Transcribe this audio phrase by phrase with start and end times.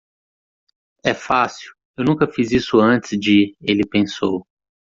[1.05, 1.71] É fácil?
[1.95, 3.55] e eu nunca fiz isso antes de?
[3.61, 4.47] ele pensou.